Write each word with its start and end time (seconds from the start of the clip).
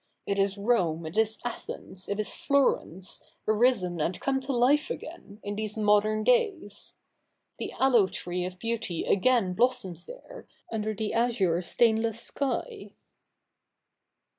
It 0.25 0.39
is 0.39 0.57
Rome, 0.57 1.05
it 1.05 1.15
is 1.15 1.37
Athens, 1.45 2.09
it 2.09 2.19
is 2.19 2.33
Florence, 2.33 3.23
arisen 3.47 4.01
and 4.01 4.19
come 4.19 4.41
to 4.41 4.51
life 4.51 4.89
again, 4.89 5.39
in 5.43 5.55
these 5.55 5.77
modern 5.77 6.23
days. 6.23 6.95
The 7.59 7.71
aloe 7.73 8.07
tree 8.07 8.43
of 8.43 8.57
beauty 8.57 9.05
again 9.05 9.53
blossoms 9.53 10.07
there, 10.07 10.47
under 10.71 10.95
the 10.95 11.13
azure 11.13 11.61
stainless 11.61 12.19
sky.' 12.19 12.93